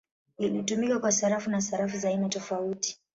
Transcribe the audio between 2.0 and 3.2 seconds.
aina tofauti.